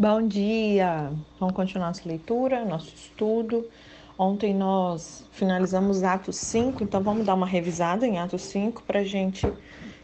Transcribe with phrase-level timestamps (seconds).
[0.00, 1.10] Bom dia!
[1.40, 3.68] Vamos continuar nossa leitura, nosso estudo.
[4.16, 9.04] Ontem nós finalizamos Atos 5, então vamos dar uma revisada em Atos 5 para a
[9.04, 9.52] gente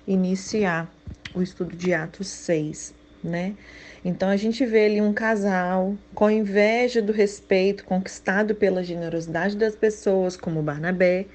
[0.04, 0.92] iniciar
[1.32, 3.54] o estudo de Atos 6, né?
[4.04, 9.76] Então a gente vê ali um casal com inveja do respeito conquistado pela generosidade das
[9.76, 11.26] pessoas, como Barnabé,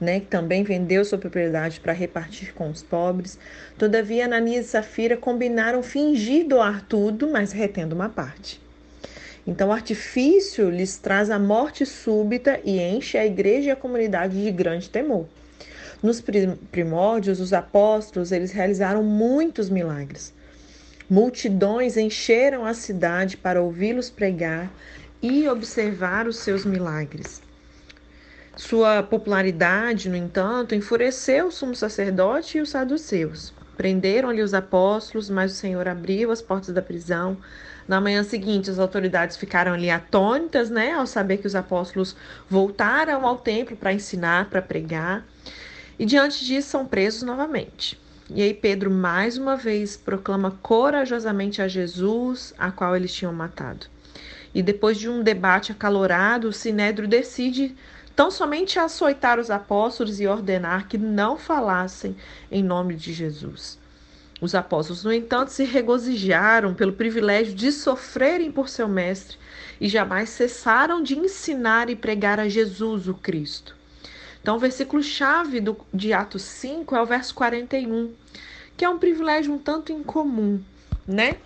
[0.00, 3.38] né, que também vendeu sua propriedade para repartir com os pobres.
[3.78, 8.60] Todavia, Ananias e Safira combinaram fingir doar tudo, mas retendo uma parte.
[9.46, 14.42] Então, o artifício lhes traz a morte súbita e enche a igreja e a comunidade
[14.42, 15.26] de grande temor.
[16.02, 16.22] Nos
[16.70, 20.34] primórdios, os apóstolos, eles realizaram muitos milagres.
[21.08, 24.70] Multidões encheram a cidade para ouvi-los pregar
[25.22, 27.45] e observar os seus milagres.
[28.56, 33.52] Sua popularidade, no entanto, enfureceu o sumo sacerdote e os saduceus.
[33.76, 37.36] Prenderam-lhe os apóstolos, mas o Senhor abriu as portas da prisão.
[37.86, 42.16] Na manhã seguinte, as autoridades ficaram ali atônitas, né, ao saber que os apóstolos
[42.48, 45.26] voltaram ao templo para ensinar, para pregar.
[45.98, 48.00] E diante disso, são presos novamente.
[48.30, 53.86] E aí, Pedro mais uma vez proclama corajosamente a Jesus, a qual eles tinham matado.
[54.54, 57.76] E depois de um debate acalorado, o Sinédrio decide
[58.16, 62.16] tão somente açoitar os apóstolos e ordenar que não falassem
[62.50, 63.78] em nome de Jesus.
[64.40, 69.36] Os apóstolos, no entanto, se regozijaram pelo privilégio de sofrerem por seu mestre
[69.78, 73.76] e jamais cessaram de ensinar e pregar a Jesus, o Cristo.
[74.40, 78.12] Então, o versículo chave do, de Atos 5 é o verso 41,
[78.76, 80.60] que é um privilégio um tanto incomum,
[81.06, 81.36] né?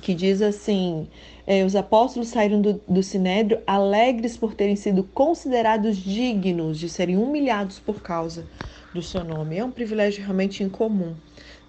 [0.00, 1.08] Que diz assim:
[1.46, 7.16] é, os apóstolos saíram do, do sinédrio alegres por terem sido considerados dignos de serem
[7.16, 8.46] humilhados por causa
[8.92, 9.56] do seu nome.
[9.56, 11.14] É um privilégio realmente incomum.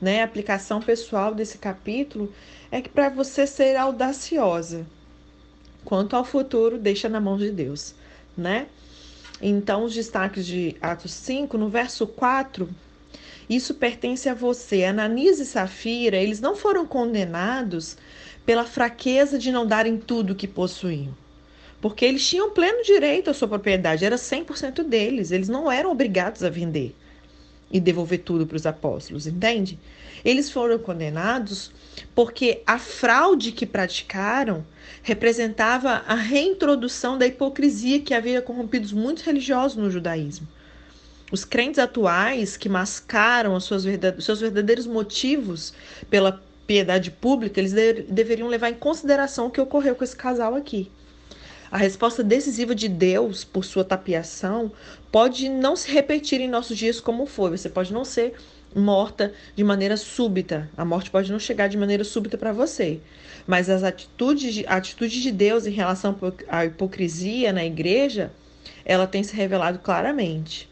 [0.01, 0.21] Né?
[0.21, 2.31] A aplicação pessoal desse capítulo
[2.71, 4.85] é que para você ser audaciosa
[5.87, 7.95] quanto ao futuro, deixa na mão de Deus,
[8.37, 8.67] né?
[9.41, 12.67] Então, os destaques de Atos 5, no verso 4,
[13.49, 14.83] isso pertence a você.
[14.83, 17.95] Ananias e Safira, eles não foram condenados
[18.47, 21.13] pela fraqueza de não darem tudo que possuíam.
[21.81, 26.41] Porque eles tinham pleno direito à sua propriedade, era 100% deles, eles não eram obrigados
[26.45, 26.95] a vender
[27.69, 29.77] e devolver tudo para os apóstolos, entende?
[30.23, 31.71] Eles foram condenados
[32.15, 34.65] porque a fraude que praticaram
[35.03, 40.47] representava a reintrodução da hipocrisia que havia corrompido muitos religiosos no judaísmo.
[41.29, 45.73] Os crentes atuais que mascaram os seus verdadeiros motivos
[46.09, 50.53] pela piedade pública, eles de deveriam levar em consideração o que ocorreu com esse casal
[50.53, 50.91] aqui.
[51.71, 54.71] A resposta decisiva de Deus por sua tapiação
[55.11, 57.51] pode não se repetir em nossos dias como foi.
[57.51, 58.35] Você pode não ser
[58.75, 60.69] morta de maneira súbita.
[60.77, 62.99] A morte pode não chegar de maneira súbita para você.
[63.45, 66.17] Mas as atitudes, a atitude de Deus em relação
[66.47, 68.31] à hipocrisia na igreja,
[68.85, 70.69] ela tem se revelado claramente.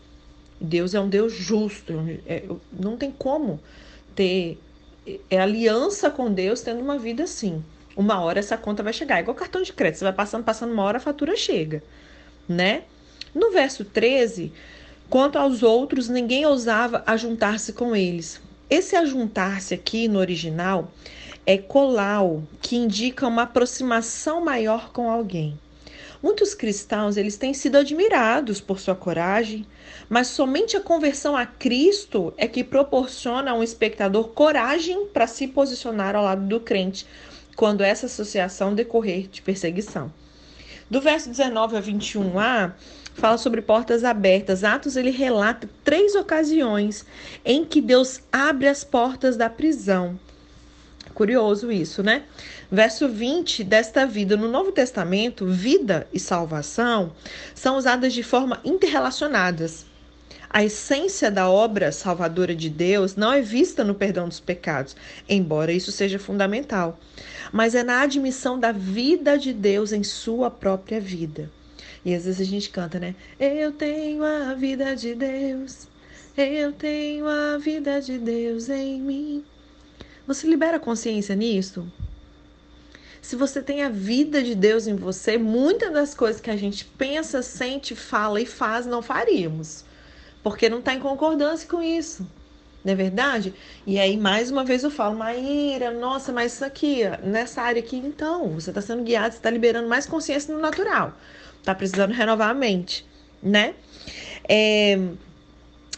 [0.60, 1.94] Deus é um Deus justo.
[2.26, 3.60] É, não tem como
[4.16, 4.58] ter
[5.30, 7.64] é aliança com Deus tendo uma vida assim.
[7.96, 10.84] Uma hora essa conta vai chegar, igual cartão de crédito, você vai passando, passando uma
[10.84, 11.82] hora a fatura chega,
[12.48, 12.84] né?
[13.34, 14.52] No verso 13,
[15.10, 18.42] quanto aos outros, ninguém ousava ajuntar-se com eles.
[18.70, 20.92] Esse ajuntar-se aqui no original
[21.46, 25.58] é colau, que indica uma aproximação maior com alguém.
[26.26, 29.64] Muitos cristãos eles têm sido admirados por sua coragem,
[30.10, 35.48] mas somente a conversão a Cristo é que proporciona a um espectador coragem para se
[35.48, 37.06] posicionar ao lado do crente
[37.56, 40.12] quando essa associação decorrer de perseguição.
[40.90, 42.74] Do verso 19 a 21a,
[43.14, 44.64] fala sobre portas abertas.
[44.64, 47.06] Atos ele relata três ocasiões
[47.46, 50.20] em que Deus abre as portas da prisão.
[51.14, 52.24] Curioso isso, né?
[52.72, 54.36] Verso 20 desta vida.
[54.36, 57.14] No Novo Testamento, vida e salvação
[57.54, 59.86] são usadas de forma interrelacionadas.
[60.50, 64.96] A essência da obra salvadora de Deus não é vista no perdão dos pecados,
[65.28, 66.98] embora isso seja fundamental,
[67.52, 71.52] mas é na admissão da vida de Deus em sua própria vida.
[72.06, 73.16] E às vezes a gente canta, né?
[73.38, 75.88] Eu tenho a vida de Deus,
[76.38, 79.44] eu tenho a vida de Deus em mim.
[80.28, 81.92] Você libera consciência nisso?
[83.22, 86.86] Se você tem a vida de Deus em você, muitas das coisas que a gente
[86.86, 89.84] pensa, sente, fala e faz, não faríamos.
[90.44, 92.28] Porque não está em concordância com isso.
[92.84, 93.52] Não é verdade?
[93.86, 97.98] E aí, mais uma vez, eu falo, Maíra, nossa, mas isso aqui, nessa área aqui,
[97.98, 101.18] então, você está sendo guiado, você está liberando mais consciência no natural.
[101.58, 103.04] Está precisando renovar a mente,
[103.42, 103.74] né?
[104.48, 105.00] É,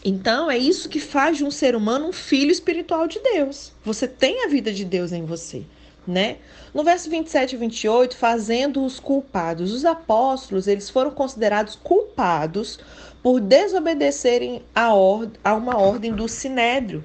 [0.04, 3.72] então, é isso que faz de um ser humano um filho espiritual de Deus.
[3.84, 5.64] Você tem a vida de Deus em você,
[6.06, 6.36] né?
[6.72, 9.72] No verso 27 e 28, fazendo-os culpados.
[9.72, 12.78] Os apóstolos, eles foram considerados culpados
[13.22, 17.04] por desobedecerem a, or a uma ordem do sinédrio.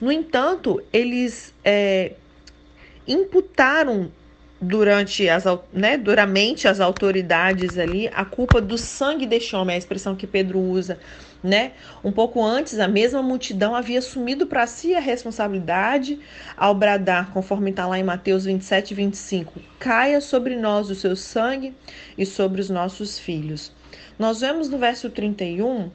[0.00, 2.16] No entanto, eles é,
[3.06, 4.12] imputaram
[4.60, 9.78] durante as, né, duramente as autoridades ali a culpa do sangue deste homem, é a
[9.78, 10.98] expressão que Pedro usa,
[11.42, 11.72] né?
[12.02, 16.18] Um pouco antes, a mesma multidão havia assumido para si a responsabilidade
[16.56, 21.16] ao bradar, conforme está lá em Mateus 27 e 25: caia sobre nós o seu
[21.16, 21.74] sangue
[22.16, 23.72] e sobre os nossos filhos.
[24.18, 25.90] Nós vemos no verso 31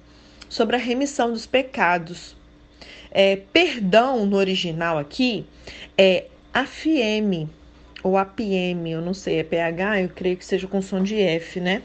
[0.47, 2.35] sobre a remissão dos pecados.
[3.09, 5.45] É, perdão no original aqui
[5.97, 7.49] é afieme
[8.03, 11.59] ou APM, eu não sei, é PH, eu creio que seja com som de F,
[11.59, 11.81] né?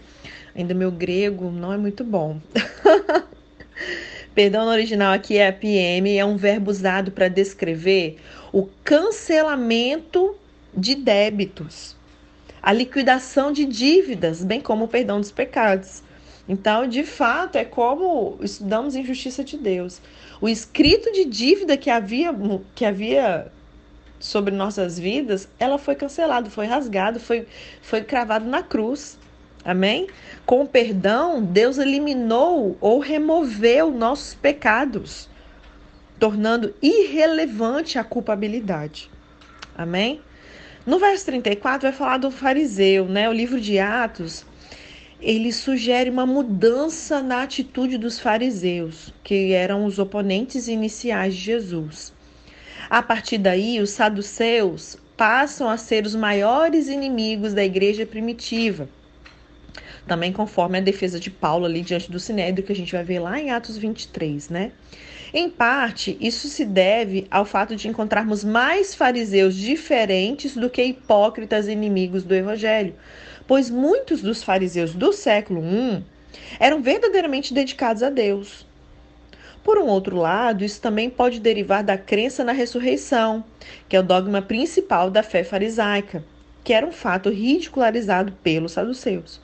[0.54, 2.40] Ainda meu grego não é muito bom.
[4.34, 8.18] Perdão no original aqui é APM, é um verbo usado para descrever
[8.52, 10.34] o cancelamento
[10.76, 11.96] de débitos,
[12.62, 16.02] a liquidação de dívidas, bem como o perdão dos pecados.
[16.48, 20.00] Então, de fato, é como estudamos em justiça de Deus.
[20.40, 22.34] O escrito de dívida que havia,
[22.74, 23.50] que havia
[24.18, 27.46] sobre nossas vidas, ela foi cancelada, foi rasgada, foi,
[27.82, 29.18] foi cravado na cruz.
[29.66, 30.06] Amém?
[30.46, 35.28] Com o perdão, Deus eliminou ou removeu nossos pecados,
[36.20, 39.10] tornando irrelevante a culpabilidade.
[39.76, 40.20] Amém?
[40.86, 43.28] No verso 34 vai falar do fariseu, né?
[43.28, 44.46] O livro de Atos,
[45.20, 52.14] ele sugere uma mudança na atitude dos fariseus, que eram os oponentes iniciais de Jesus.
[52.88, 58.88] A partir daí, os saduceus passam a ser os maiores inimigos da igreja primitiva.
[60.06, 63.18] Também conforme a defesa de Paulo ali diante do Sinédrio, que a gente vai ver
[63.18, 64.72] lá em Atos 23, né?
[65.34, 71.66] Em parte, isso se deve ao fato de encontrarmos mais fariseus diferentes do que hipócritas
[71.66, 72.94] inimigos do evangelho,
[73.46, 76.04] pois muitos dos fariseus do século I
[76.60, 78.64] eram verdadeiramente dedicados a Deus.
[79.64, 83.44] Por um outro lado, isso também pode derivar da crença na ressurreição,
[83.88, 86.24] que é o dogma principal da fé farisaica,
[86.62, 89.40] que era um fato ridicularizado pelos saduceus.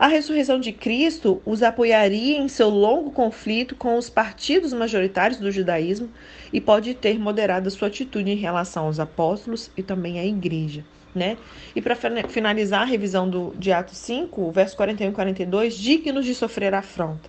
[0.00, 5.52] A ressurreição de Cristo os apoiaria em seu longo conflito com os partidos majoritários do
[5.52, 6.08] judaísmo
[6.50, 10.82] e pode ter moderado sua atitude em relação aos apóstolos e também à igreja.
[11.14, 11.36] Né?
[11.76, 11.94] E para
[12.26, 17.28] finalizar a revisão do, de Atos 5, verso 41 e 42, dignos de sofrer afronta.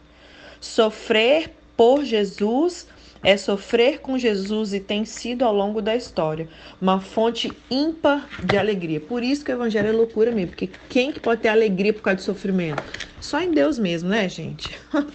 [0.62, 2.88] Sofrer por Jesus
[3.24, 6.48] é sofrer com Jesus e tem sido ao longo da história
[6.82, 9.00] uma fonte ímpar de alegria.
[9.00, 12.02] Por isso que o evangelho é loucura mesmo, porque quem que pode ter alegria por
[12.02, 12.84] causa de sofrimento?
[13.20, 14.78] Só em Deus mesmo, né, gente?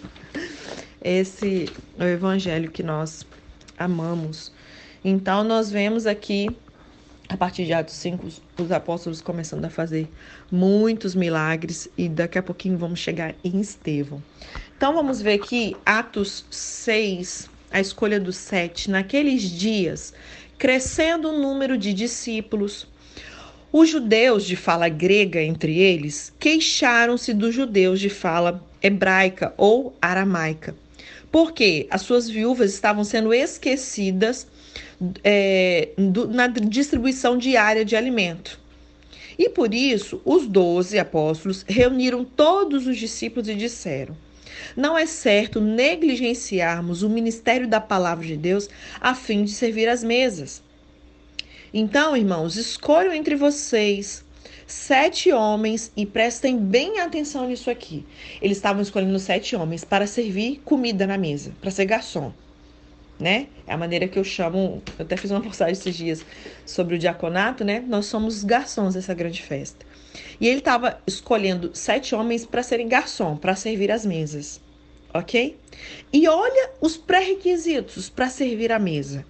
[1.02, 1.68] Esse
[1.98, 3.26] é o evangelho que nós
[3.78, 4.52] amamos.
[5.04, 6.48] Então nós vemos aqui
[7.28, 10.08] a partir de Atos 5, os apóstolos começando a fazer
[10.50, 14.22] muitos milagres e daqui a pouquinho vamos chegar em Estevão.
[14.76, 18.90] Então vamos ver aqui Atos 6, a escolha dos sete.
[18.90, 20.14] Naqueles dias,
[20.56, 22.87] crescendo o número de discípulos,
[23.70, 30.75] os judeus de fala grega entre eles queixaram-se dos judeus de fala hebraica ou aramaica,
[31.31, 34.46] porque as suas viúvas estavam sendo esquecidas
[35.23, 38.58] é, do, na distribuição diária de alimento.
[39.38, 44.16] E por isso, os doze apóstolos reuniram todos os discípulos e disseram:
[44.76, 48.68] não é certo negligenciarmos o ministério da palavra de Deus
[49.00, 50.62] a fim de servir as mesas.
[51.73, 54.25] Então, irmãos, escolham entre vocês
[54.66, 58.04] sete homens e prestem bem atenção nisso aqui.
[58.42, 62.33] Eles estavam escolhendo sete homens para servir comida na mesa, para ser garçom.
[63.18, 63.47] Né?
[63.66, 64.83] É a maneira que eu chamo.
[64.99, 66.25] Eu até fiz uma postagem esses dias
[66.66, 67.83] sobre o diaconato, né?
[67.87, 69.87] Nós somos garçons dessa grande festa.
[70.38, 74.61] E ele estava escolhendo sete homens para serem garçom, para servir as mesas.
[75.18, 75.58] Ok?
[76.12, 79.25] E olha os pré-requisitos para servir a mesa.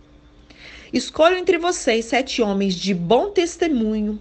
[0.92, 4.20] Escolha entre vocês sete homens de bom testemunho,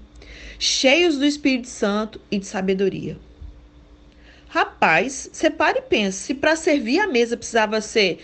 [0.59, 3.17] cheios do Espírito Santo e de sabedoria.
[4.47, 8.19] Rapaz, separe e pense, se para servir a mesa precisava ser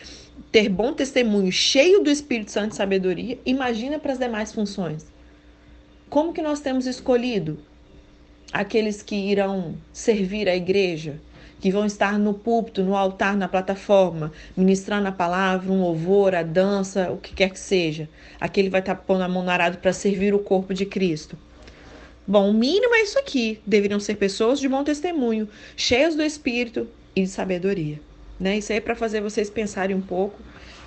[0.52, 5.06] ter bom testemunho, cheio do Espírito Santo e sabedoria, imagina para as demais funções.
[6.10, 7.60] Como que nós temos escolhido
[8.52, 11.22] aqueles que irão servir a igreja,
[11.62, 16.42] que vão estar no púlpito, no altar, na plataforma, ministrando a palavra, um louvor, a
[16.42, 18.10] dança, o que quer que seja.
[18.40, 21.38] Aquele vai estar pondo a mão no arado para servir o corpo de Cristo.
[22.28, 23.62] Bom, o mínimo é isso aqui.
[23.66, 28.00] Deveriam ser pessoas de bom testemunho, cheias do Espírito e de sabedoria.
[28.40, 28.58] Né?
[28.58, 30.40] Isso aí é para fazer vocês pensarem um pouco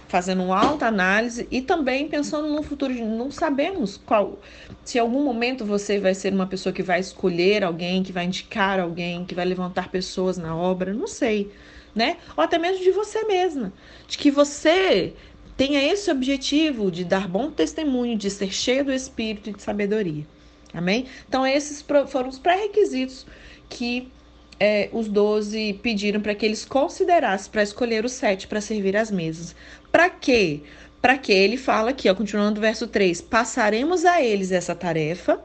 [0.08, 2.94] fazendo uma alta análise e também pensando no futuro.
[2.94, 4.38] Não sabemos qual,
[4.84, 8.24] se em algum momento você vai ser uma pessoa que vai escolher alguém, que vai
[8.24, 11.50] indicar alguém, que vai levantar pessoas na obra, não sei,
[11.94, 12.16] né?
[12.36, 13.72] Ou até mesmo de você mesma,
[14.06, 15.14] de que você
[15.56, 20.26] tenha esse objetivo de dar bom testemunho, de ser cheio do Espírito e de sabedoria.
[20.72, 21.06] Amém?
[21.28, 23.24] Então, esses foram os pré-requisitos
[23.68, 24.10] que
[24.58, 29.10] é, os doze pediram para que eles considerassem para escolher os sete para servir as
[29.10, 29.54] mesas.
[29.94, 30.60] Para quê?
[31.00, 35.40] Para que ele fala aqui, ó, continuando o verso 3: passaremos a eles essa tarefa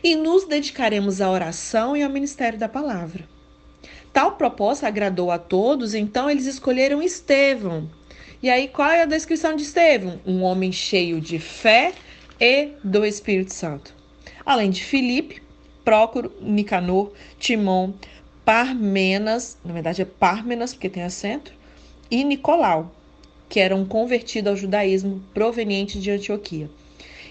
[0.00, 3.28] e nos dedicaremos à oração e ao ministério da palavra.
[4.12, 7.90] Tal proposta agradou a todos, então eles escolheram Estevão.
[8.40, 10.20] E aí, qual é a descrição de Estevão?
[10.24, 11.94] Um homem cheio de fé
[12.40, 13.92] e do Espírito Santo.
[14.46, 15.42] Além de Filipe,
[15.84, 17.10] Prócoro, Nicanor,
[17.40, 17.92] Timon,
[18.44, 21.52] Parmenas, na verdade é Parmenas, porque tem acento,
[22.08, 22.94] e Nicolau,
[23.48, 26.68] que era um convertido ao judaísmo proveniente de Antioquia.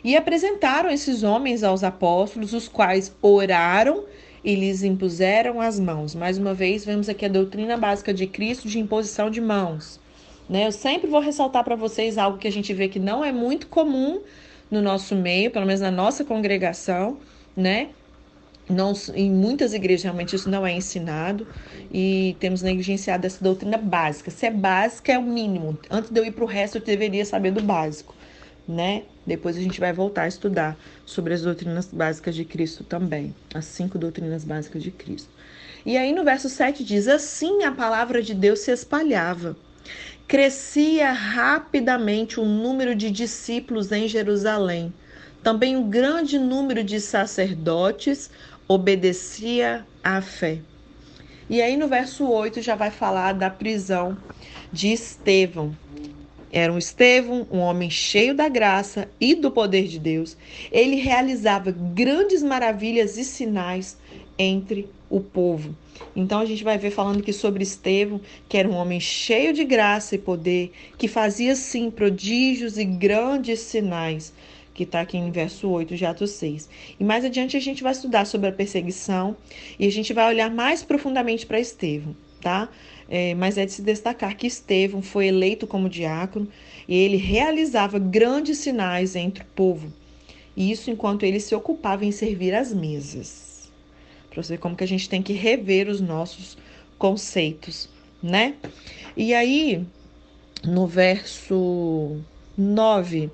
[0.03, 4.05] E apresentaram esses homens aos apóstolos, os quais oraram
[4.43, 6.15] e lhes impuseram as mãos.
[6.15, 9.99] Mais uma vez, vemos aqui a doutrina básica de Cristo de imposição de mãos.
[10.49, 10.67] Né?
[10.67, 13.67] Eu sempre vou ressaltar para vocês algo que a gente vê que não é muito
[13.67, 14.21] comum
[14.71, 17.17] no nosso meio, pelo menos na nossa congregação,
[17.55, 17.89] né?
[18.69, 21.47] Não, em muitas igrejas realmente isso não é ensinado
[21.91, 24.29] e temos negligenciado essa doutrina básica.
[24.29, 25.77] Se é básica, é o mínimo.
[25.89, 28.13] Antes de eu ir para o resto, eu deveria saber do básico,
[28.67, 29.03] né?
[29.25, 33.65] Depois a gente vai voltar a estudar sobre as doutrinas básicas de Cristo também, as
[33.65, 35.29] cinco doutrinas básicas de Cristo.
[35.85, 39.55] E aí no verso 7 diz: Assim a palavra de Deus se espalhava.
[40.27, 44.93] Crescia rapidamente o número de discípulos em Jerusalém.
[45.41, 48.29] Também um grande número de sacerdotes
[48.67, 50.59] obedecia à fé.
[51.49, 54.17] E aí no verso 8 já vai falar da prisão
[54.71, 55.75] de Estevão.
[56.51, 60.35] Era um Estevão, um homem cheio da graça e do poder de Deus.
[60.71, 63.97] Ele realizava grandes maravilhas e sinais
[64.37, 65.75] entre o povo.
[66.15, 69.63] Então a gente vai ver falando aqui sobre Estevão, que era um homem cheio de
[69.63, 74.33] graça e poder, que fazia sim prodígios e grandes sinais
[74.77, 76.69] que está aqui em verso 8 de Atos 6.
[76.99, 79.35] E mais adiante a gente vai estudar sobre a perseguição
[79.79, 82.69] e a gente vai olhar mais profundamente para Estevão, tá?
[83.09, 86.47] É, mas é de se destacar que Estevão foi eleito como diácono
[86.87, 89.91] e ele realizava grandes sinais entre o povo.
[90.55, 93.71] E isso enquanto ele se ocupava em servir as mesas.
[94.29, 96.55] Para você ver como que a gente tem que rever os nossos
[96.99, 97.89] conceitos,
[98.21, 98.53] né?
[99.15, 99.83] E aí,
[100.63, 102.17] no verso
[102.55, 103.31] 9,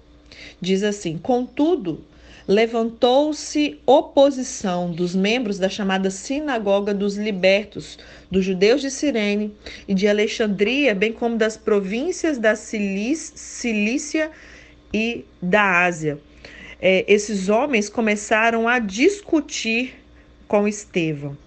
[0.60, 2.04] Diz assim: Contudo,
[2.48, 7.98] levantou-se oposição dos membros da chamada Sinagoga dos Libertos,
[8.30, 9.54] dos judeus de Cirene
[9.88, 14.32] e de Alexandria, bem como das províncias da Cilícia
[14.94, 16.20] e da Ásia.
[16.82, 19.96] É, esses homens começaram a discutir
[20.48, 21.38] com Estevão.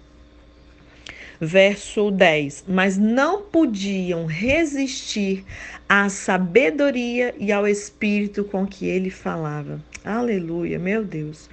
[1.39, 5.45] Verso 10: Mas não podiam resistir
[5.87, 9.79] à sabedoria e ao espírito com que ele falava.
[10.03, 11.49] Aleluia, meu Deus.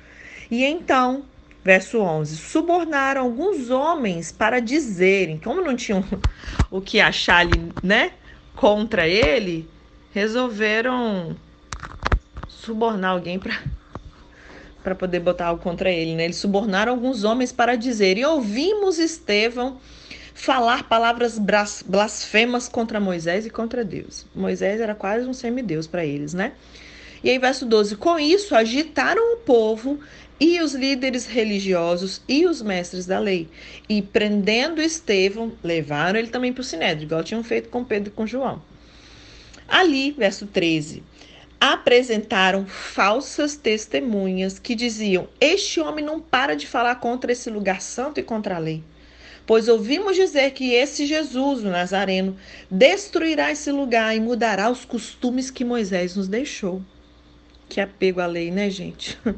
[0.50, 1.24] E então,
[1.62, 6.02] verso 11: Subornaram alguns homens para dizerem, como não tinham
[6.70, 8.12] o que achar ali, né,
[8.56, 9.68] contra ele,
[10.12, 11.36] resolveram
[12.48, 13.60] subornar alguém para
[14.84, 16.26] para poder botar algo contra ele, né?
[16.26, 19.78] Eles subornaram alguns homens para dizer: "E ouvimos Estevão
[20.34, 21.40] falar palavras
[21.86, 24.26] blasfemas contra Moisés e contra Deus".
[24.34, 26.52] Moisés era quase um semideus para eles, né?
[27.24, 29.98] E aí verso 12: "Com isso agitaram o povo
[30.38, 33.48] e os líderes religiosos e os mestres da lei,
[33.88, 38.12] e prendendo Estevão, levaram ele também para o sinédrio, igual tinham feito com Pedro e
[38.12, 38.60] com João.
[39.66, 41.02] Ali, verso 13,
[41.72, 48.20] apresentaram falsas testemunhas que diziam: Este homem não para de falar contra esse lugar santo
[48.20, 48.84] e contra a lei.
[49.46, 52.36] Pois ouvimos dizer que esse Jesus, o Nazareno,
[52.70, 56.82] destruirá esse lugar e mudará os costumes que Moisés nos deixou.
[57.66, 59.18] Que apego à lei, né, gente?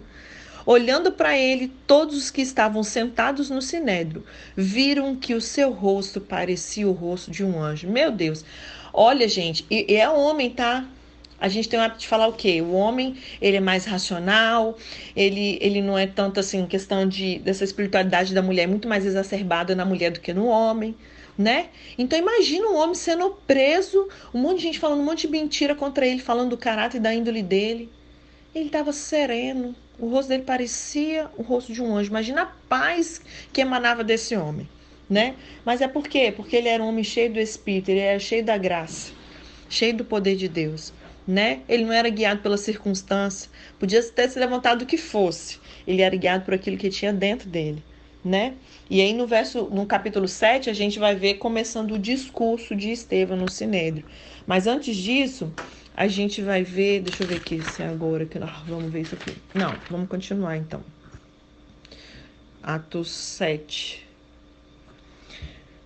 [0.66, 4.24] Olhando para ele, todos os que estavam sentados no sinédrio
[4.56, 7.88] viram que o seu rosto parecia o rosto de um anjo.
[7.88, 8.44] Meu Deus!
[8.92, 10.88] Olha, gente, e é homem, tá?
[11.40, 12.62] A gente tem o hábito de falar o quê?
[12.62, 14.76] O homem, ele é mais racional,
[15.14, 19.74] ele, ele não é tanto assim, questão de, dessa espiritualidade da mulher, muito mais exacerbada
[19.74, 20.94] na mulher do que no homem,
[21.36, 21.68] né?
[21.98, 25.74] Então imagina um homem sendo preso, um monte de gente falando um monte de mentira
[25.74, 27.90] contra ele, falando do caráter e da índole dele.
[28.54, 32.08] Ele estava sereno, o rosto dele parecia o rosto de um anjo.
[32.08, 33.20] Imagina a paz
[33.52, 34.66] que emanava desse homem,
[35.10, 35.34] né?
[35.64, 36.32] Mas é por quê?
[36.34, 39.12] Porque ele era um homem cheio do Espírito, ele era cheio da graça.
[39.68, 40.92] cheio do poder de Deus,
[41.26, 41.60] né?
[41.68, 45.58] Ele não era guiado pela circunstância, podia ter se levantado o que fosse.
[45.86, 47.82] Ele era guiado por aquilo que tinha dentro dele,
[48.24, 48.54] né?
[48.88, 52.90] E aí no verso, no capítulo 7, a gente vai ver começando o discurso de
[52.90, 54.04] Estevão no Sinédrio.
[54.46, 55.52] Mas antes disso,
[55.96, 59.00] a gente vai ver, deixa eu ver aqui se é agora que nós vamos ver
[59.00, 59.36] isso aqui.
[59.54, 60.82] Não, vamos continuar então.
[62.62, 64.05] Atos 7.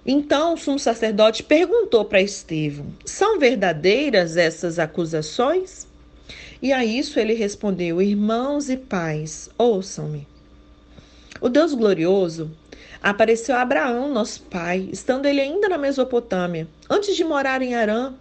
[0.04, 5.87] Então o sumo sacerdote perguntou para Estevão: São verdadeiras essas acusações?
[6.62, 10.26] E a isso ele respondeu: Irmãos e pais, ouçam-me.
[11.40, 12.50] O Deus glorioso
[13.02, 18.14] apareceu a Abraão, nosso pai, estando ele ainda na Mesopotâmia, antes de morar em Arã,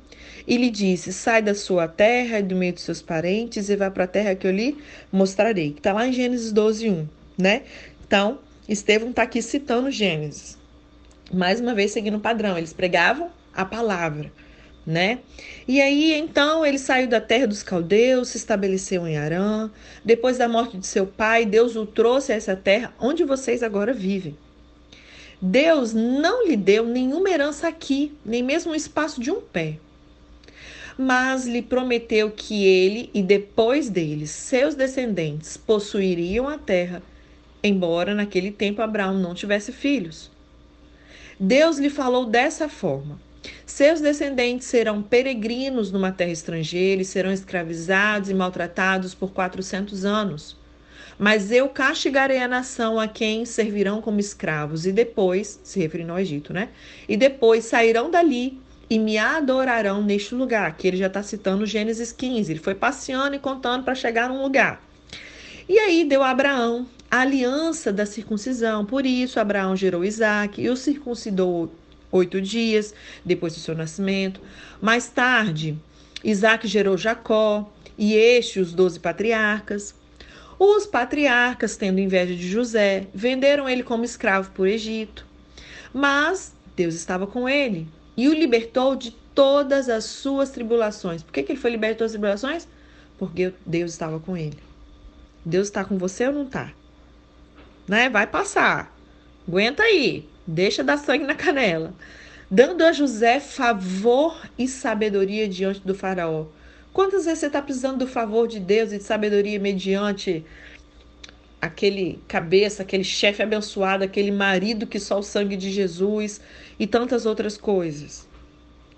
[0.46, 3.90] e lhe disse: Sai da sua terra e do meio dos seus parentes e vá
[3.90, 4.78] para a terra que eu lhe
[5.12, 5.72] mostrarei.
[5.72, 7.08] Que está lá em Gênesis 12, 1,
[7.38, 7.64] né?
[8.06, 10.59] Então, Estevão está aqui citando Gênesis.
[11.32, 14.32] Mais uma vez seguindo o padrão, eles pregavam a palavra,
[14.86, 15.20] né?
[15.68, 19.70] E aí então ele saiu da terra dos caldeus, se estabeleceu em Arã.
[20.04, 23.94] Depois da morte de seu pai, Deus o trouxe a essa terra onde vocês agora
[23.94, 24.36] vivem.
[25.42, 29.78] Deus não lhe deu nenhuma herança aqui, nem mesmo um espaço de um pé.
[30.98, 37.02] Mas lhe prometeu que ele e depois deles, seus descendentes, possuiriam a terra
[37.64, 40.32] embora naquele tempo Abraão não tivesse filhos.
[41.40, 43.18] Deus lhe falou dessa forma:
[43.66, 50.58] Seus descendentes serão peregrinos numa terra estrangeira e serão escravizados e maltratados por quatrocentos anos.
[51.18, 56.20] Mas eu castigarei a nação a quem servirão como escravos, e depois, se referindo ao
[56.20, 56.70] Egito, né?
[57.08, 60.76] E depois sairão dali e me adorarão neste lugar.
[60.76, 62.52] Que ele já está citando Gênesis 15.
[62.52, 64.82] Ele foi passeando e contando para chegar num lugar.
[65.70, 68.86] E aí deu a Abraão a aliança da circuncisão.
[68.86, 71.74] Por isso, Abraão gerou Isaac e o circuncidou
[72.12, 72.94] oito dias
[73.26, 74.42] depois do seu nascimento.
[74.82, 75.78] Mais tarde,
[76.24, 79.96] Isaac gerou Jacó e este os doze patriarcas.
[80.58, 85.26] Os patriarcas, tendo inveja de José, venderam ele como escravo por Egito.
[85.94, 91.24] Mas Deus estava com ele e o libertou de todas as suas tribulações.
[91.24, 92.68] Por que, que ele foi liberto das tribulações?
[93.18, 94.58] Porque Deus estava com ele.
[95.46, 96.74] Deus está com você ou não está?
[97.90, 98.08] Né?
[98.08, 98.96] Vai passar.
[99.48, 100.30] Aguenta aí.
[100.46, 101.94] Deixa dar sangue na canela.
[102.50, 106.46] Dando a José favor e sabedoria diante do faraó.
[106.94, 110.46] Quantas vezes você está precisando do favor de Deus e de sabedoria mediante
[111.62, 116.40] aquele cabeça, aquele chefe abençoado, aquele marido que só o sangue de Jesus
[116.80, 118.28] e tantas outras coisas?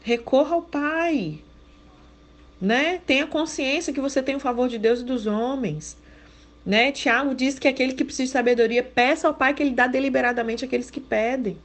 [0.01, 1.39] Recorra ao Pai.
[2.59, 3.01] Né?
[3.05, 5.97] Tenha consciência que você tem o favor de Deus e dos homens.
[6.65, 6.91] Né?
[6.91, 10.63] Tiago diz que aquele que precisa de sabedoria, peça ao Pai que ele dá deliberadamente
[10.63, 11.57] àqueles que pedem.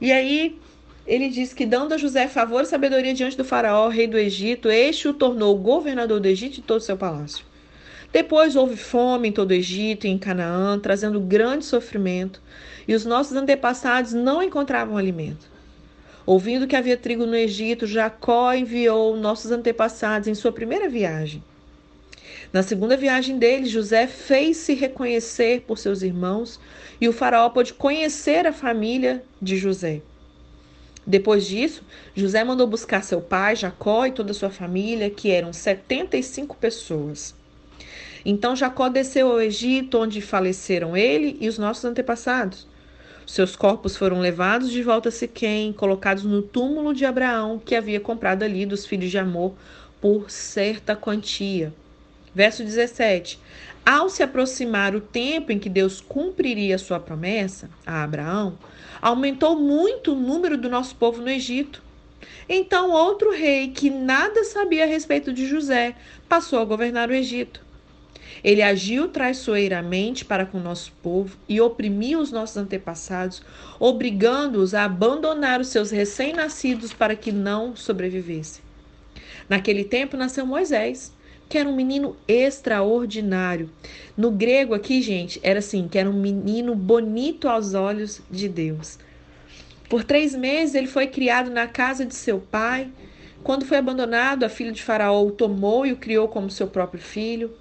[0.00, 0.58] E aí
[1.06, 4.70] ele diz que dando a José favor e sabedoria diante do faraó, rei do Egito,
[4.70, 7.44] este o tornou governador do Egito e todo o seu palácio.
[8.12, 12.40] Depois houve fome em todo o Egito e em Canaã, trazendo grande sofrimento,
[12.86, 15.50] e os nossos antepassados não encontravam alimento.
[16.24, 21.42] Ouvindo que havia trigo no Egito, Jacó enviou nossos antepassados em sua primeira viagem
[22.54, 26.60] na segunda viagem dele, José fez-se reconhecer por seus irmãos
[27.00, 30.00] e o faraó pôde conhecer a família de José.
[31.04, 31.82] Depois disso,
[32.14, 37.34] José mandou buscar seu pai, Jacó e toda a sua família, que eram 75 pessoas.
[38.24, 42.68] Então Jacó desceu ao Egito, onde faleceram ele e os nossos antepassados.
[43.26, 47.98] Seus corpos foram levados de volta a Siquém, colocados no túmulo de Abraão, que havia
[47.98, 49.54] comprado ali dos filhos de Amor
[50.00, 51.74] por certa quantia.
[52.34, 53.38] Verso 17:
[53.86, 58.58] Ao se aproximar o tempo em que Deus cumpriria sua promessa a Abraão,
[59.00, 61.82] aumentou muito o número do nosso povo no Egito.
[62.48, 65.94] Então, outro rei que nada sabia a respeito de José
[66.28, 67.62] passou a governar o Egito.
[68.42, 73.42] Ele agiu traiçoeiramente para com o nosso povo e oprimiu os nossos antepassados,
[73.78, 78.62] obrigando-os a abandonar os seus recém-nascidos para que não sobrevivessem.
[79.48, 81.12] Naquele tempo nasceu Moisés,
[81.48, 83.70] que era um menino extraordinário.
[84.16, 88.98] No grego aqui, gente, era assim, que era um menino bonito aos olhos de Deus.
[89.88, 92.90] Por três meses ele foi criado na casa de seu pai.
[93.42, 97.02] Quando foi abandonado, a filha de Faraó o tomou e o criou como seu próprio
[97.02, 97.52] filho.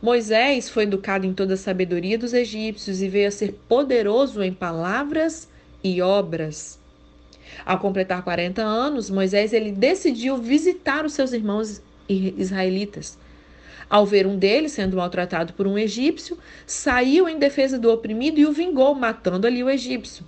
[0.00, 4.52] Moisés foi educado em toda a sabedoria dos egípcios e veio a ser poderoso em
[4.52, 5.48] palavras
[5.82, 6.78] e obras.
[7.64, 13.18] Ao completar 40 anos, Moisés ele decidiu visitar os seus irmãos israelitas.
[13.92, 18.46] Ao ver um deles sendo maltratado por um egípcio, saiu em defesa do oprimido e
[18.46, 20.24] o vingou, matando ali o egípcio.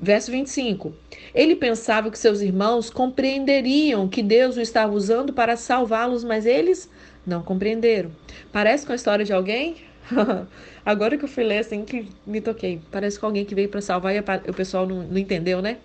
[0.00, 0.92] Verso 25.
[1.32, 6.90] Ele pensava que seus irmãos compreenderiam que Deus o estava usando para salvá-los, mas eles
[7.24, 8.10] não compreenderam.
[8.50, 9.76] Parece com a história de alguém?
[10.84, 12.80] Agora que eu fui ler assim que me toquei.
[12.90, 15.76] Parece com alguém que veio para salvar e o pessoal não, não entendeu, né?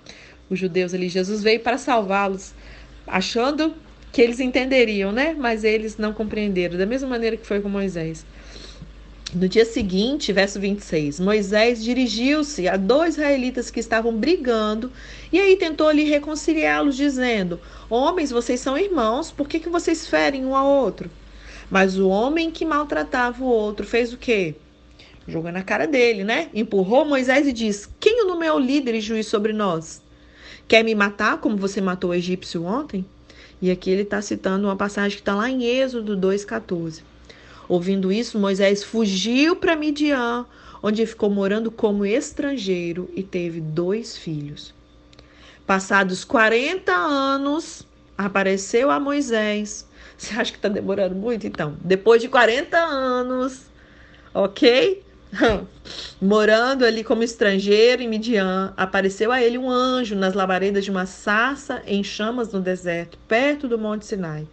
[0.49, 1.07] Os judeus ali.
[1.07, 2.51] Jesus veio para salvá-los,
[3.05, 3.75] achando
[4.11, 5.35] que eles entenderiam, né?
[5.37, 6.77] Mas eles não compreenderam.
[6.77, 8.25] Da mesma maneira que foi com Moisés.
[9.33, 14.91] No dia seguinte, verso 26, Moisés dirigiu-se a dois israelitas que estavam brigando
[15.31, 20.43] e aí tentou ali reconciliá-los, dizendo: Homens, vocês são irmãos, por que, que vocês ferem
[20.47, 21.11] um ao outro?
[21.69, 24.55] Mas o homem que maltratava o outro fez o quê?
[25.27, 26.49] Jogou na cara dele, né?
[26.51, 30.01] Empurrou Moisés e disse: Quem o nomeou líder e juiz sobre nós?
[30.67, 33.05] Quer me matar como você matou o egípcio ontem?
[33.61, 37.01] E aqui ele está citando uma passagem que está lá em Êxodo 2,14.
[37.67, 40.45] Ouvindo isso, Moisés fugiu para Midian,
[40.81, 44.73] onde ficou morando como estrangeiro e teve dois filhos.
[45.67, 47.85] Passados 40 anos,
[48.17, 49.87] apareceu a Moisés.
[50.17, 51.45] Você acha que está demorando muito?
[51.45, 53.67] Então, depois de 40 anos,
[54.33, 55.03] ok?
[56.21, 61.05] Morando ali como estrangeiro em Midian, apareceu a ele um anjo nas labaredas de uma
[61.05, 64.47] sarça em chamas no deserto, perto do Monte Sinai.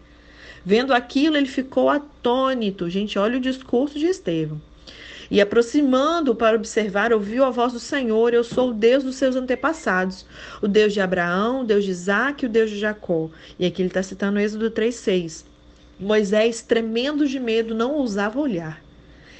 [0.64, 2.90] Vendo aquilo, ele ficou atônito.
[2.90, 4.60] Gente, olha o discurso de Estevão.
[5.30, 9.34] E aproximando para observar, ouviu a voz do Senhor: Eu sou o Deus dos seus
[9.34, 10.24] antepassados,
[10.62, 13.28] o Deus de Abraão, o Deus de Isaac e o Deus de Jacó.
[13.58, 15.44] E aqui ele está citando Êxodo 3,6.
[15.98, 18.85] Moisés, tremendo de medo, não ousava olhar.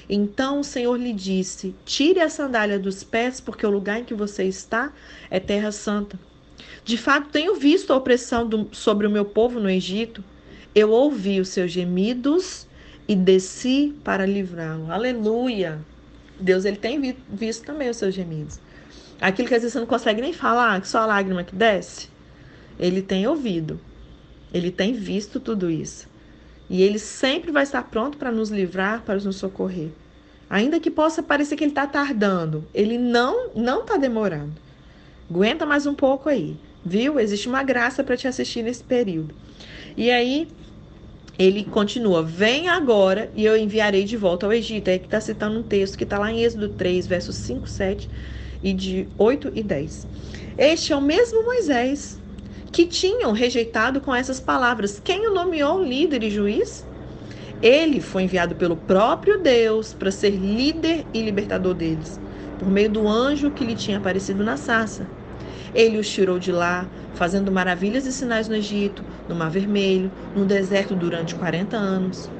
[0.08, 4.14] Então o Senhor lhe disse: Tire a sandália dos pés, porque o lugar em que
[4.14, 4.92] você está
[5.30, 6.18] é terra santa.
[6.84, 10.22] De fato, tenho visto a opressão do, sobre o meu povo no Egito
[10.76, 12.66] eu ouvi os seus gemidos
[13.08, 14.92] e desci para livrá-lo.
[14.92, 15.80] Aleluia!
[16.38, 18.60] Deus ele tem visto também os seus gemidos.
[19.18, 22.10] Aquilo que às vezes você não consegue nem falar, que só a lágrima que desce,
[22.78, 23.80] ele tem ouvido.
[24.52, 26.06] Ele tem visto tudo isso.
[26.68, 29.88] E ele sempre vai estar pronto para nos livrar, para nos socorrer.
[30.48, 34.52] Ainda que possa parecer que ele está tardando, ele não não está demorando.
[35.28, 37.18] Aguenta mais um pouco aí, viu?
[37.18, 39.34] Existe uma graça para te assistir nesse período.
[39.96, 40.46] E aí,
[41.38, 44.88] ele continua: Vem agora e eu enviarei de volta ao Egito.
[44.88, 48.08] É que está citando um texto que está lá em Êxodo 3, versos 5, 7
[48.62, 50.06] e de 8 e 10.
[50.56, 52.18] Este é o mesmo Moisés
[52.72, 55.00] que tinham rejeitado com essas palavras.
[55.02, 56.84] Quem o nomeou líder e juiz?
[57.62, 62.20] Ele foi enviado pelo próprio Deus para ser líder e libertador deles,
[62.58, 65.06] por meio do anjo que lhe tinha aparecido na sarça.
[65.74, 70.44] Ele os tirou de lá, fazendo maravilhas e sinais no Egito, no Mar Vermelho, no
[70.44, 72.30] deserto durante 40 anos.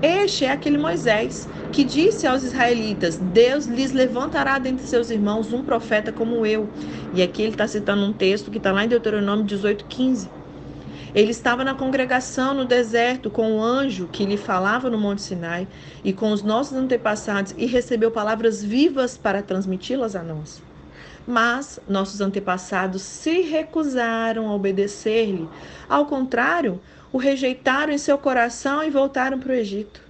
[0.00, 5.64] Este é aquele Moisés que disse aos israelitas: Deus lhes levantará dentre seus irmãos um
[5.64, 6.72] profeta como eu.
[7.12, 10.30] E aqui ele está citando um texto que está lá em Deuteronômio 18,15.
[11.14, 15.68] Ele estava na congregação no deserto com o anjo que lhe falava no Monte Sinai
[16.04, 20.64] e com os nossos antepassados e recebeu palavras vivas para transmiti-las a nós.
[21.26, 25.50] Mas nossos antepassados se recusaram a obedecer-lhe.
[25.88, 30.00] Ao contrário, o rejeitaram em seu coração e voltaram para o Egito.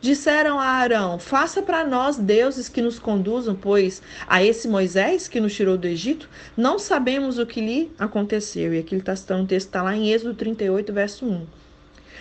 [0.00, 5.40] Disseram a Arão: Faça para nós deuses que nos conduzam, pois a esse Moisés que
[5.40, 8.74] nos tirou do Egito, não sabemos o que lhe aconteceu.
[8.74, 11.46] E aqui ele está um texto, está lá em Êxodo 38, verso 1.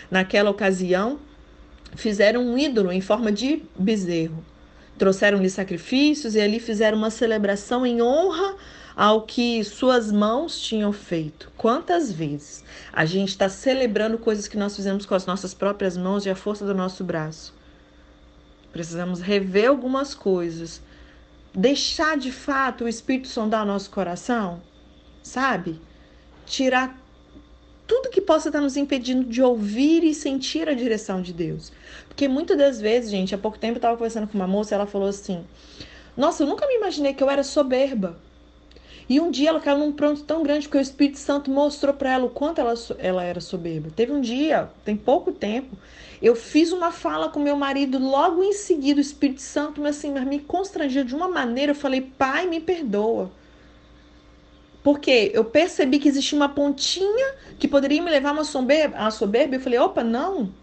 [0.09, 1.19] Naquela ocasião,
[1.95, 4.43] fizeram um ídolo em forma de bezerro
[4.97, 8.55] Trouxeram-lhe sacrifícios e ali fizeram uma celebração em honra
[8.95, 11.51] ao que suas mãos tinham feito.
[11.57, 16.25] Quantas vezes a gente está celebrando coisas que nós fizemos com as nossas próprias mãos
[16.25, 17.53] e a força do nosso braço?
[18.71, 20.81] Precisamos rever algumas coisas,
[21.53, 24.61] deixar de fato o Espírito sondar o nosso coração,
[25.21, 25.81] sabe?
[26.45, 26.97] Tirar
[27.87, 31.71] tudo que possa estar nos impedindo de ouvir e sentir a direção de Deus.
[32.07, 34.75] Porque muitas das vezes, gente, há pouco tempo eu estava conversando com uma moça e
[34.75, 35.45] ela falou assim:
[36.15, 38.17] Nossa, eu nunca me imaginei que eu era soberba.
[39.07, 42.13] E um dia ela caiu num pronto tão grande porque o Espírito Santo mostrou para
[42.13, 43.89] ela o quanto ela, ela era soberba.
[43.95, 45.77] Teve um dia, tem pouco tempo,
[46.21, 50.11] eu fiz uma fala com meu marido, logo em seguida o Espírito Santo mas assim,
[50.11, 51.71] me constrangeu de uma maneira.
[51.71, 53.31] Eu falei, pai, me perdoa.
[54.83, 58.97] Porque eu percebi que existia uma pontinha que poderia me levar a uma soberba.
[58.97, 59.55] A soberba.
[59.55, 60.53] Eu falei, opa, não.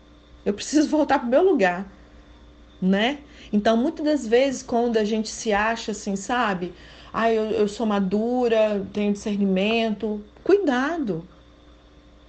[0.47, 1.87] Eu preciso voltar para o meu lugar.
[2.81, 3.19] Né?
[3.53, 6.73] Então, muitas das vezes, quando a gente se acha assim, sabe?
[7.13, 10.25] Ah, eu, eu sou madura, tenho discernimento.
[10.43, 11.29] Cuidado.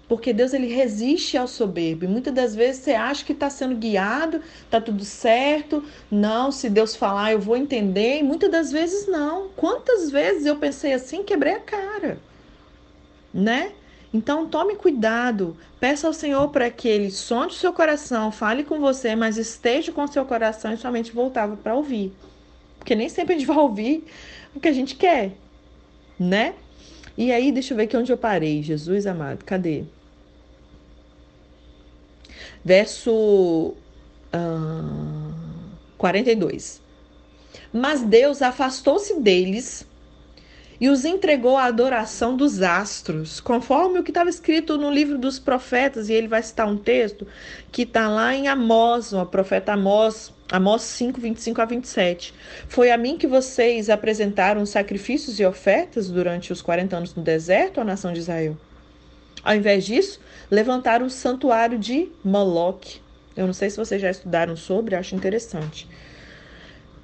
[0.07, 2.05] porque Deus ele resiste ao soberbo.
[2.05, 5.83] E muitas das vezes você acha que está sendo guiado, está tudo certo.
[6.11, 8.19] Não, se Deus falar, eu vou entender.
[8.19, 9.49] E muitas das vezes não.
[9.55, 12.21] Quantas vezes eu pensei assim, quebrei a cara,
[13.33, 13.75] né?
[14.13, 18.79] Então tome cuidado, peça ao Senhor para que Ele sonde o seu coração, fale com
[18.79, 22.15] você, mas esteja com o seu coração e somente voltava para ouvir.
[22.83, 24.03] Porque nem sempre a gente vai ouvir
[24.53, 25.31] o que a gente quer,
[26.19, 26.53] né?
[27.17, 29.85] E aí, deixa eu ver aqui onde eu parei, Jesus amado, cadê?
[32.63, 33.73] Verso
[34.33, 35.33] uh,
[35.97, 36.81] 42.
[37.71, 39.87] Mas Deus afastou-se deles
[40.81, 45.39] e os entregou à adoração dos astros, conforme o que estava escrito no livro dos
[45.39, 47.25] profetas, e ele vai citar um texto
[47.71, 52.31] que está lá em Amós, o profeta Amós, Amós 5, 25 a 27.
[52.67, 57.81] Foi a mim que vocês apresentaram sacrifícios e ofertas durante os 40 anos no deserto,
[57.81, 58.55] a nação de Israel.
[59.43, 60.19] Ao invés disso,
[60.51, 63.01] levantaram o santuário de Moloque.
[63.35, 65.89] Eu não sei se vocês já estudaram sobre, acho interessante.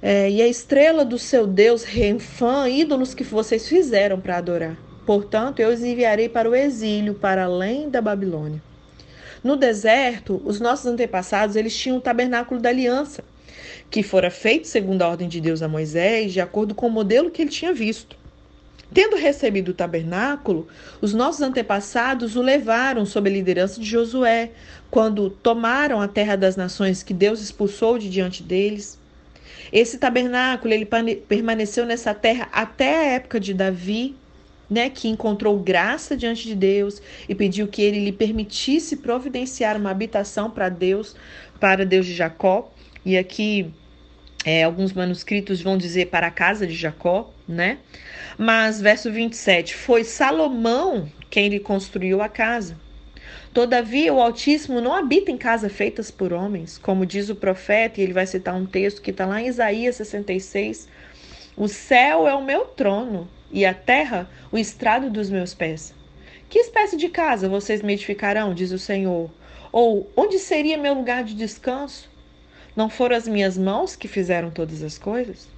[0.00, 4.78] É, e a estrela do seu Deus, Renfã, ídolos que vocês fizeram para adorar.
[5.04, 8.62] Portanto, eu os enviarei para o exílio, para além da Babilônia.
[9.42, 13.24] No deserto, os nossos antepassados eles tinham o tabernáculo da aliança,
[13.90, 17.30] que fora feito segundo a ordem de Deus a Moisés, de acordo com o modelo
[17.30, 18.16] que ele tinha visto.
[18.92, 20.66] Tendo recebido o tabernáculo,
[21.00, 24.50] os nossos antepassados o levaram sob a liderança de Josué,
[24.90, 28.98] quando tomaram a terra das nações que Deus expulsou de diante deles.
[29.72, 30.88] Esse tabernáculo ele
[31.28, 34.16] permaneceu nessa terra até a época de Davi,
[34.68, 39.90] né, que encontrou graça diante de Deus e pediu que ele lhe permitisse providenciar uma
[39.90, 41.16] habitação para Deus,
[41.58, 42.72] para Deus de Jacó.
[43.04, 43.72] E aqui
[44.44, 47.78] é, alguns manuscritos vão dizer para a casa de Jacó, né?
[48.38, 52.76] Mas verso 27, foi Salomão quem lhe construiu a casa.
[53.52, 58.04] Todavia, o Altíssimo não habita em casas feitas por homens, como diz o profeta, e
[58.04, 60.88] ele vai citar um texto que está lá em Isaías 66.
[61.56, 65.94] O céu é o meu trono, e a terra o estrado dos meus pés.
[66.48, 69.30] Que espécie de casa vocês me edificarão, diz o Senhor?
[69.70, 72.09] Ou onde seria meu lugar de descanso?
[72.74, 75.48] Não foram as minhas mãos que fizeram todas as coisas?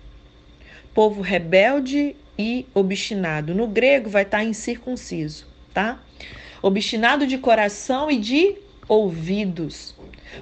[0.94, 3.54] Povo rebelde e obstinado.
[3.54, 6.00] No grego vai estar incircunciso, tá?
[6.62, 8.56] obstinado de coração e de
[8.88, 9.94] ouvidos.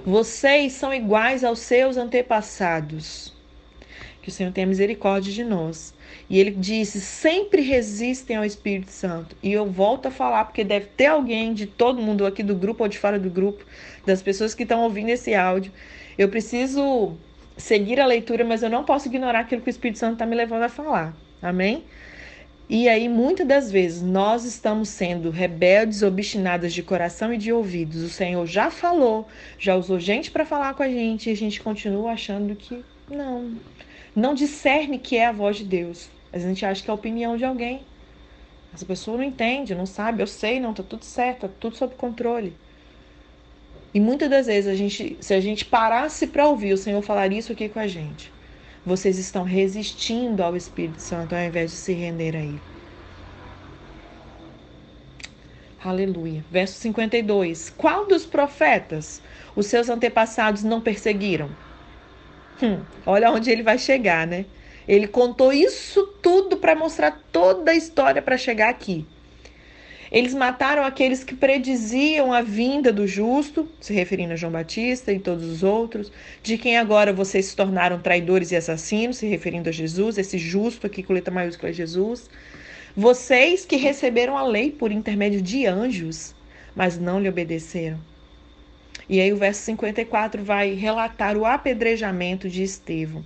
[0.05, 3.33] Vocês são iguais aos seus antepassados.
[4.21, 5.95] Que o Senhor tenha misericórdia de nós.
[6.29, 9.35] E ele disse: sempre resistem ao Espírito Santo.
[9.41, 12.83] E eu volto a falar, porque deve ter alguém de todo mundo aqui do grupo
[12.83, 13.65] ou de fora do grupo,
[14.05, 15.71] das pessoas que estão ouvindo esse áudio.
[16.17, 17.17] Eu preciso
[17.57, 20.35] seguir a leitura, mas eu não posso ignorar aquilo que o Espírito Santo está me
[20.35, 21.15] levando a falar.
[21.41, 21.83] Amém?
[22.73, 28.01] E aí, muitas das vezes, nós estamos sendo rebeldes, obstinadas de coração e de ouvidos.
[28.01, 29.27] O Senhor já falou,
[29.59, 33.55] já usou gente para falar com a gente e a gente continua achando que não,
[34.15, 36.09] não discerne que é a voz de Deus.
[36.31, 37.81] A gente acha que é a opinião de alguém.
[38.73, 41.95] Essa pessoa não entende, não sabe, eu sei, não, tá tudo certo, tá tudo sob
[41.95, 42.55] controle.
[43.93, 47.31] E muitas das vezes, a gente, se a gente parasse para ouvir o Senhor falar
[47.31, 48.31] isso aqui com a gente,
[48.85, 52.61] vocês estão resistindo ao Espírito Santo ao invés de se render a Ele.
[55.83, 56.45] Aleluia.
[56.51, 57.71] Verso 52.
[57.71, 59.21] Qual dos profetas
[59.55, 61.49] os seus antepassados não perseguiram?
[62.61, 64.45] Hum, olha onde ele vai chegar, né?
[64.87, 69.07] Ele contou isso tudo para mostrar toda a história para chegar aqui.
[70.11, 75.19] Eles mataram aqueles que prediziam a vinda do justo, se referindo a João Batista e
[75.19, 76.11] todos os outros,
[76.43, 80.85] de quem agora vocês se tornaram traidores e assassinos, se referindo a Jesus, esse justo
[80.85, 82.29] aqui com letra maiúscula é Jesus.
[82.93, 86.35] Vocês que receberam a lei por intermédio de anjos,
[86.75, 87.97] mas não lhe obedeceram.
[89.07, 93.23] E aí o verso 54 vai relatar o apedrejamento de Estevão.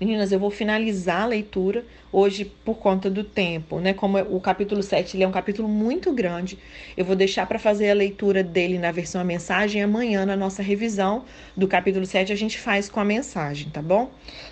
[0.00, 3.92] Meninas, eu vou finalizar a leitura hoje por conta do tempo, né?
[3.92, 6.56] Como o capítulo 7 ele é um capítulo muito grande,
[6.96, 10.62] eu vou deixar para fazer a leitura dele na versão a mensagem amanhã na nossa
[10.62, 11.24] revisão
[11.56, 14.10] do capítulo 7 a gente faz com a mensagem, tá bom?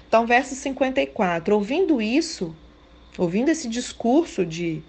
[0.09, 1.55] Então, verso 54.
[1.55, 2.55] Ouvindo isso,
[3.17, 4.83] ouvindo esse discurso de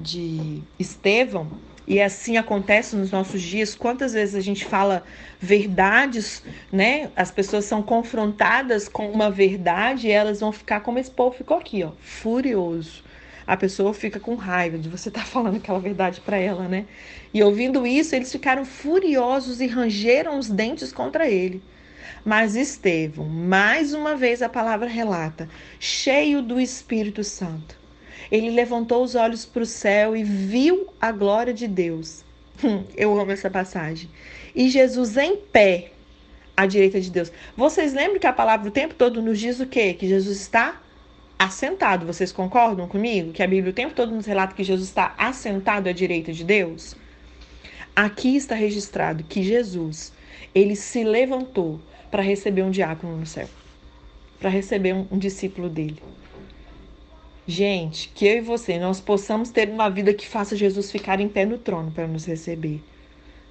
[0.00, 1.50] de Estevão,
[1.86, 3.74] e assim acontece nos nossos dias.
[3.74, 5.04] Quantas vezes a gente fala
[5.40, 7.10] verdades, né?
[7.16, 11.58] As pessoas são confrontadas com uma verdade e elas vão ficar como esse povo ficou
[11.58, 13.02] aqui, ó, furioso.
[13.46, 16.86] A pessoa fica com raiva de você estar tá falando aquela verdade para ela, né?
[17.34, 21.62] E ouvindo isso, eles ficaram furiosos e rangeram os dentes contra ele.
[22.24, 25.48] Mas Estevão, mais uma vez a palavra relata,
[25.80, 27.76] cheio do Espírito Santo,
[28.32, 32.24] ele levantou os olhos para o céu e viu a glória de Deus.
[32.64, 34.08] Hum, eu amo essa passagem.
[34.54, 35.92] E Jesus em pé
[36.56, 37.30] à direita de Deus.
[37.54, 39.92] Vocês lembram que a palavra o tempo todo nos diz o quê?
[39.92, 40.80] Que Jesus está
[41.38, 42.06] assentado.
[42.06, 43.32] Vocês concordam comigo?
[43.32, 46.42] Que a Bíblia o tempo todo nos relata que Jesus está assentado à direita de
[46.42, 46.96] Deus?
[47.94, 50.10] Aqui está registrado que Jesus,
[50.54, 51.78] ele se levantou
[52.10, 53.48] para receber um diácono no céu,
[54.40, 56.00] para receber um, um discípulo dele.
[57.46, 61.28] Gente, que eu e você nós possamos ter uma vida que faça Jesus ficar em
[61.28, 62.80] pé no trono para nos receber.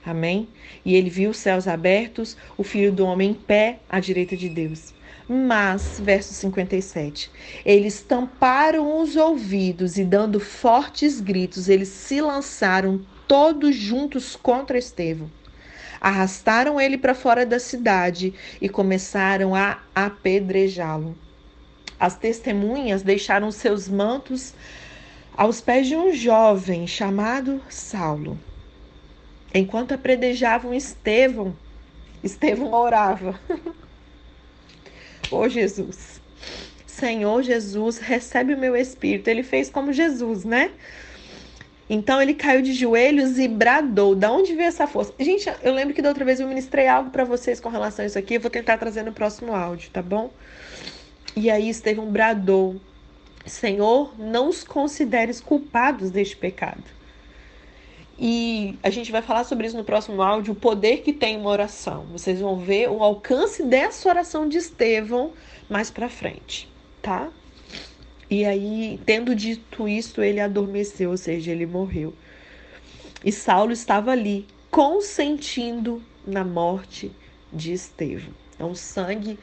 [0.05, 0.47] Amém?
[0.85, 4.47] E ele viu os céus abertos, o filho do homem em pé à direita de
[4.47, 4.93] Deus.
[5.27, 7.29] Mas, verso 57,
[7.65, 15.29] eles tamparam os ouvidos e, dando fortes gritos, eles se lançaram todos juntos contra Estevão.
[15.99, 21.15] Arrastaram ele para fora da cidade e começaram a apedrejá-lo.
[22.01, 24.55] As testemunhas deixaram seus mantos
[25.37, 28.39] aos pés de um jovem chamado Saulo.
[29.53, 31.55] Enquanto apredejavam Estevão,
[32.23, 33.39] Estevão orava.
[35.29, 36.19] oh Jesus,
[36.87, 39.27] Senhor Jesus, recebe o meu espírito.
[39.27, 40.71] Ele fez como Jesus, né?
[41.87, 44.15] Então ele caiu de joelhos e bradou.
[44.15, 45.13] Da onde veio essa força?
[45.19, 48.07] Gente, eu lembro que da outra vez eu ministrei algo para vocês com relação a
[48.07, 48.33] isso aqui.
[48.33, 50.31] Eu vou tentar trazer no próximo áudio, tá bom?
[51.35, 52.75] E aí Estevão bradou:
[53.45, 56.83] Senhor, não os consideres culpados deste pecado.
[58.23, 61.49] E a gente vai falar sobre isso no próximo áudio, o poder que tem uma
[61.49, 62.05] oração.
[62.11, 65.33] Vocês vão ver o alcance dessa oração de Estevão
[65.67, 66.69] mais para frente,
[67.01, 67.31] tá?
[68.29, 72.13] E aí, tendo dito isso, ele adormeceu, ou seja, ele morreu.
[73.25, 77.11] E Saulo estava ali, consentindo na morte
[77.51, 78.33] de Estevão.
[78.53, 79.39] Então, o sangue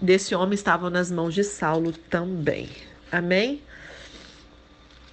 [0.00, 2.70] desse homem estava nas mãos de Saulo também.
[3.10, 3.62] Amém?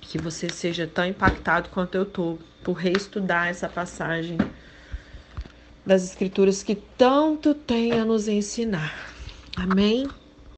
[0.02, 4.38] Que você seja tão impactado quanto eu estou por reestudar essa passagem
[5.86, 9.16] das Escrituras que tanto tem a nos ensinar.
[9.56, 10.21] Amém?